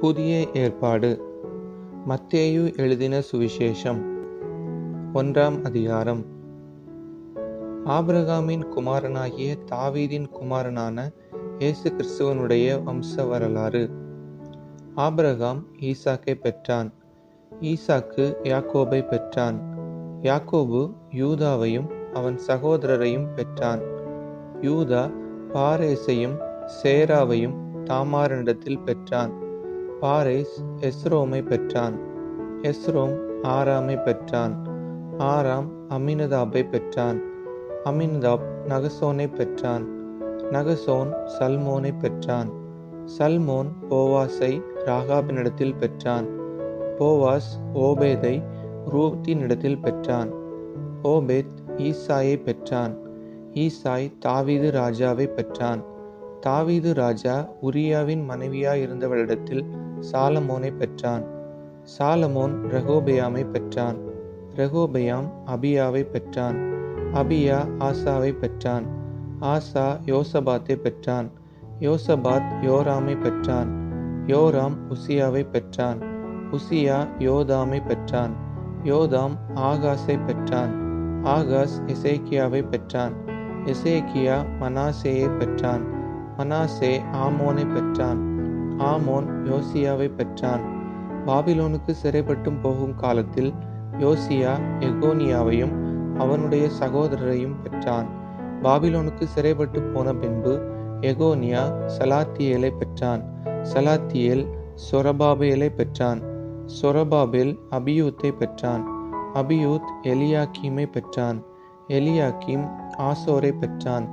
புதிய 0.00 0.48
ஏற்பாடு. 0.52 1.24
மத்தேயு 2.08 2.76
எழுதின 2.76 3.22
சுவிசேஷம் 3.32 3.98
ஒன்றாம் 5.14 5.64
அதிகாரம். 5.64 6.24
ஆபிரகாமின் 7.84 8.64
குமாரனாகிய 8.68 9.56
தாவீதின் 9.70 10.28
குமாரனான 10.30 11.12
இயேசு 11.58 11.92
கிறிஸ்துவனுடைய 11.92 12.80
வம்ச 12.86 13.28
வரலாறு 13.28 13.90
ஆபிரகாம் 14.94 15.66
ஈசாக்கை 15.80 16.34
பெற்றான். 16.34 16.92
ஈசாக்கு 17.60 18.34
யாக்கோபை 18.42 19.08
பெற்றான். 19.08 19.60
யாக்கோபு 20.22 20.94
யூதாவையும் 21.10 21.90
அவன் 22.12 22.38
சகோதரரையும் 22.46 23.32
பெற்றான். 23.34 23.80
யூதா 24.60 25.12
பாரேசையும் 25.52 26.40
சேராவையும் 26.82 27.54
தாமாரினிடத்தில் 27.84 28.82
பெற்றான். 28.82 29.48
பாரேஸ் 30.00 30.64
எஸ்ரோமை 30.80 31.46
பெற்றான். 31.46 31.98
எஸ்ரோம் 32.62 33.18
ஆராமை 33.42 34.02
பெற்றான். 34.02 34.64
ஆராம் 35.18 35.70
அமினதாபை 35.88 36.68
பெற்றான். 36.68 37.22
அமினதாப் 37.84 38.46
நகசோனை 38.68 39.34
பெற்றான். 39.34 39.88
நகசோன் 40.50 41.14
சல்மோனை 41.38 41.98
பெற்றான். 41.98 42.50
சல்மோன் 43.18 43.66
போவாஸை 43.88 44.62
ராகாபினிடத்தில் 44.86 45.76
பெற்றான். 45.76 46.26
போவாஸ் 46.98 47.50
ஓபேதை 47.74 48.42
ரூத்தினிடத்தில் 48.94 49.80
பெற்றான். 49.80 50.32
ஓபேத் 51.04 51.54
ஈசாயை 51.76 52.42
பெற்றான். 52.42 52.98
ஈசாய் 53.54 54.18
தாவீது 54.18 54.70
ராஜாவை 54.70 55.26
பெற்றான். 55.26 55.84
தாவீது 56.40 56.94
ராஜா 56.94 57.48
உரியாவின் 57.62 58.24
மனைவியாயிருந்தவளிடத்தில் 58.30 59.64
சாலமோனை 60.12 60.76
பெற்றான். 60.76 61.24
சாலமோன் 61.98 62.54
ரகோபியாமை 62.70 63.50
பெற்றான். 63.50 63.96
ரகோபியாம் 64.56 65.30
அபியாவை 65.46 66.02
பெற்றான். 66.02 66.56
அபியா 67.14 67.56
ஆசாவை 67.78 68.38
பெற்றான். 68.38 68.84
ஆசா 69.40 69.98
யோசபாத்தை 70.06 70.76
பெற்றான். 70.76 71.30
யோசபாத் 71.80 72.52
யோராமை 72.62 73.20
பெற்றான். 73.20 73.68
யோராம் 74.26 74.76
உசியாவை 74.88 75.50
பெற்றான். 75.50 75.98
உசியா 76.52 77.08
யோதாமை 77.18 77.86
பெற்றான். 77.86 78.36
யோதாம் 78.84 79.36
ஆகாஸை 79.54 80.24
பெற்றான். 80.24 80.72
ஆகாஸ் 81.24 81.82
இசைக்கியாவை 81.86 82.68
பெற்றான். 82.68 83.12
இசைக்கியா 83.64 84.46
மனாசேயை 84.60 85.36
பெற்றான். 85.36 85.84
மனாசே 86.38 87.00
ஆமோனை 87.12 87.74
பெற்றான். 87.74 88.29
ஆமோன் 88.80 89.26
யோசியாவை 89.44 90.14
பெற்றான். 90.14 90.60
பாபிலோனுக்கு 91.26 91.94
சிறைப்பட்டும் 92.02 92.60
போகும் 92.62 92.94
காலத்தில் 92.94 93.54
யோசியா 93.98 94.60
எகோனியாவையும் 94.78 95.72
அவனுடைய 96.18 96.68
சகோதரரையும் 96.80 97.62
பெற்றான். 97.62 98.06
பாபிலோனுக்கு 98.62 99.24
சிறைப்பட்டு 99.24 99.82
போன 99.82 100.14
பின்பு 100.14 100.60
எகோனியா 101.00 101.90
சலாத்தியேலை 101.98 102.76
பெற்றான். 102.76 103.22
சலாத்தியேல் 103.44 104.46
சொரபாபேலை 104.92 105.68
பெற்றான். 105.68 106.20
சொரபாபேல் 106.82 107.58
அபியூத்தை 107.70 108.30
பெற்றான். 108.30 108.88
அபியூத் 109.34 109.88
எலியாக்கீமை 110.02 110.86
பெற்றான். 110.86 111.42
எலியாக்கீம் 111.88 112.70
ஆசோரை 112.98 113.58
பெற்றான். 113.58 114.08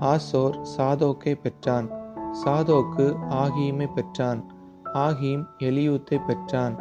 ஆசோர் 0.00 0.58
சாதோக்கை 0.76 1.40
பெற்றான். 1.40 2.01
சாதோக்கு 2.44 3.16
ஆகீமை 3.30 3.92
பெற்றான். 3.92 4.52
ஆகீம் 4.94 5.46
எலியூத்தை 5.58 6.24
பெற்றான். 6.26 6.78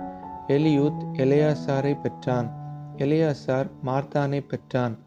எலியூத் 0.48 1.02
எலையாசாரை 1.14 2.02
பெற்றான். 2.02 2.50
எலையாசார் 2.98 3.70
மார்த்தானை 3.86 4.48
பெற்றான். 4.48 4.98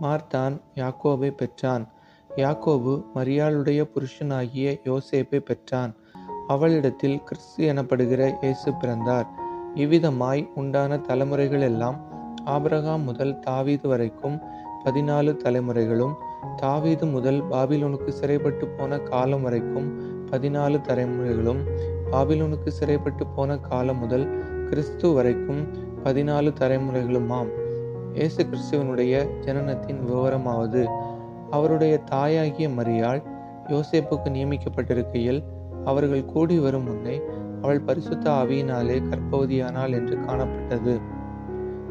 மார்த்தான் 0.00 0.60
யாக்கோபை 0.74 1.30
பெற்றான். 1.30 1.88
யாக்கோபு 2.36 3.04
மரியாளுடைய 3.14 3.88
புருஷனாகிய 3.94 4.78
யோசேப்பை 4.84 5.38
பெற்றான். 5.38 5.94
அவளிடத்தில் 6.48 7.22
கிறிஸ்து 7.22 7.72
எனப்படுகிற 7.72 8.32
இயேசு 8.42 8.74
பிறந்தார். 8.74 9.26
இவ்விதமாய் 9.74 10.48
உண்டான 10.54 10.98
தலைமுறைகள் 10.98 11.60
எல்லாம் 11.60 12.10
ஆபிரகாம் 12.44 13.02
முதல் 13.02 13.38
தாவீது 13.38 13.88
வரைக்கும் 13.88 14.40
பதினாலு 14.84 15.32
தலைமுறைகளும் 15.44 16.14
தாவீது 16.56 17.06
முதல் 17.06 17.42
பாபிலோனுக்கு 17.50 18.08
சிறைப்பட்டு 18.08 18.68
போன 18.68 18.98
காலம் 18.98 19.42
வரைக்கும் 19.42 19.88
பதினாலு 20.30 20.78
தலைமுறைகளும் 20.88 21.60
பாபிலோனுக்கு 22.10 22.68
சிறைப்பட்டு 22.68 23.26
போன 23.26 23.58
காலம் 23.58 23.98
முதல் 23.98 24.26
கிறிஸ்து 24.68 25.12
வரைக்கும் 25.12 25.62
பதினாலு 26.04 26.50
தலைமுறைகளுமாம். 26.60 27.50
இயேசு 28.14 28.44
கிறிஸ்துவனுடைய 28.44 29.14
ஜனனத்தின் 29.40 30.00
விவரமாவது 30.08 30.82
அவருடைய 31.50 31.98
தாயாகிய 31.98 32.68
மரியாள் 32.68 33.22
யோசேப்புக்கு 33.68 34.28
நியமிக்கப்பட்டிருக்கையில் 34.36 35.40
அவர்கள் 35.84 36.24
கூடி 36.24 36.58
வரும் 36.58 36.84
முன்னே 36.84 37.20
அவள் 37.62 37.80
பரிசுத்த 37.80 38.30
ஆவியினாலே 38.30 38.96
கற்பவதியானாள் 39.10 39.92
என்று 39.92 40.16
காணப்பட்டது. 40.16 41.00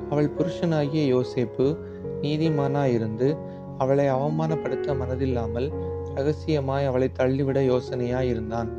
அவள் 0.10 0.30
புருஷனாகிய 0.38 1.04
யோசேப்பு 1.16 1.78
நீதிமானாயிருந்து 2.22 3.38
அவளை 3.78 4.06
அவமானப்படுத்த 4.10 4.96
மனதில்லாமல் 4.96 5.68
ரகசியமாய் 6.16 6.86
அவளை 6.86 7.12
தள்ளிவிட 7.12 7.60
யோசனையாயிருந்தான். 7.62 8.70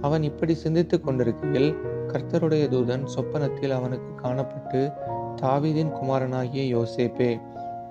அவன் 0.00 0.22
இப்படி 0.22 0.54
சிந்தித்து 0.54 1.00
கொண்டிருக்கையில் 1.00 1.76
கர்த்தருடைய 2.08 2.64
தூதன் 2.68 3.04
சொப்பனத்தில் 3.04 3.70
அவனுக்கு 3.70 4.10
காணப்பட்டு 4.22 4.92
தாவீதின் 5.42 5.92
குமாரனாகிய 5.92 6.62
யோசேப்பே 6.76 7.40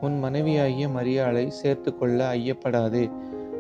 உன் 0.02 0.20
மனைவியாகிய 0.20 0.88
மரியாளை 0.88 1.48
சேர்த்து 1.48 1.98
கொள்ள 1.98 2.34
ஐயப்படாதே. 2.34 3.12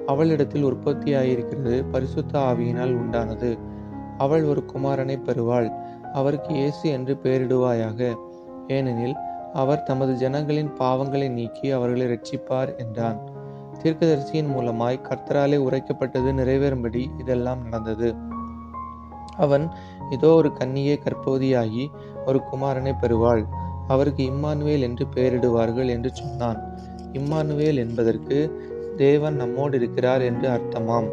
அவளிடத்தில் 0.06 0.66
உற்பத்தியாயிருக்கிறது 0.66 1.85
பரிசுத்த 1.91 2.40
ஆவியினால் 2.40 2.94
உண்டானது. 2.94 3.59
அவள் 4.17 4.44
ஒரு 4.44 4.63
குமாரனை 4.73 5.17
பெறுவாள். 5.23 5.69
அவருக்கு 6.13 6.53
இயேசு 6.53 6.90
என்று 6.90 7.17
பெயரிடுவாயாக 7.23 8.17
ஏனெனில் 8.67 9.16
அவர் 9.54 9.84
தமது 9.84 10.14
ஜனங்களின் 10.14 10.72
பாவங்களை 10.80 11.30
நீக்கி 11.30 11.72
அவர்களை 11.72 12.06
ரட்சிப்பார் 12.06 12.76
என்றான். 12.78 13.20
தீர்க்கதரிசியின் 13.84 14.52
மூலமாய் 14.56 15.06
கர்த்தராலே 15.10 15.58
உரைக்கப்பட்டது 15.58 16.30
நிறைவேறும்படி 16.34 17.10
இதெல்லாம் 17.18 17.62
நடந்தது. 17.64 18.16
அவன் 19.38 19.70
இதோ 20.09 20.30
ஒரு 20.34 20.52
கன்னியை 20.54 21.00
கற்பவதியாகி 21.06 21.92
ஒரு 22.26 22.42
குமாரனை 22.52 22.94
பெறுவாள். 23.02 23.44
அவருக்கு 23.88 24.24
இம்மானுவேல் 24.24 24.82
என்று 24.82 25.08
பெயரிடுவார்கள் 25.16 25.90
என்று 25.90 26.09
சொன்னான். 26.14 26.59
இம்மானுவேல் 27.14 27.78
என்பதற்கு 27.78 28.38
தேவன் 28.96 29.36
நம்மோடு 29.36 29.78
இருக்கிறார் 29.78 30.22
என்று 30.22 30.48
அர்த்தமாம். 30.50 31.09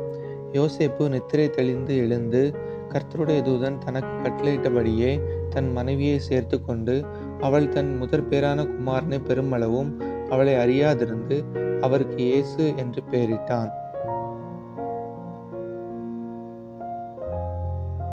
யோசேப்பு 0.53 1.09
நித்திரை 1.09 1.51
தெளிந்து 1.51 1.97
எழுந்து 1.97 2.55
கர்த்தருடைய 2.93 3.41
தூதன் 3.43 3.79
தனக்கு 3.79 4.15
கட்டளையிட்டபடியே 4.25 5.21
தன் 5.51 5.73
மனைவியை 5.73 6.19
சேர்த்து 6.19 6.65
கொண்டு 6.65 7.07
அவள் 7.41 7.69
தன் 7.69 7.97
முதற் 7.97 8.27
பேரான 8.31 8.63
குமாரனை 8.63 9.19
பெருமளவும் 9.29 9.91
அவளை 10.31 10.55
அறியாதிருந்து 10.55 11.45
அவருக்கு 11.81 12.17
இயேசு 12.17 12.73
என்று 12.77 13.03
பெயரிட்டான். 13.11 13.71